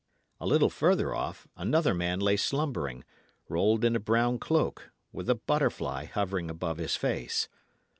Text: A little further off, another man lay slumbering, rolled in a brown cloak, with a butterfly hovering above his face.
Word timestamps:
A 0.39 0.47
little 0.47 0.71
further 0.71 1.13
off, 1.13 1.47
another 1.55 1.93
man 1.93 2.19
lay 2.19 2.35
slumbering, 2.35 3.03
rolled 3.47 3.85
in 3.85 3.95
a 3.95 3.99
brown 3.99 4.39
cloak, 4.39 4.89
with 5.11 5.29
a 5.29 5.35
butterfly 5.35 6.05
hovering 6.05 6.49
above 6.49 6.77
his 6.79 6.95
face. 6.95 7.47